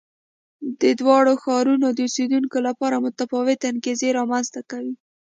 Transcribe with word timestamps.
د 0.81 0.83
دواړو 0.99 1.33
ښارونو 1.43 1.87
د 1.93 1.99
اوسېدونکو 2.07 2.57
لپاره 2.67 3.03
متفاوتې 3.05 3.65
انګېزې 3.71 4.09
رامنځته 4.19 4.61
کوي. 4.71 4.93